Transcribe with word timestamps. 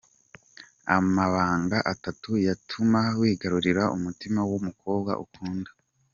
Amabanga 0.97 1.77
atatu 1.93 2.29
yatuma 2.45 3.01
wigarurira 3.19 3.83
umutima 3.95 4.39
w'umukobwa 4.49 5.11
ukunda. 5.25 5.71